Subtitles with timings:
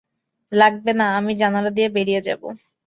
[0.51, 2.47] লাগবেনা আমি জানালা দিয়ে বেরিয়ে যাবো।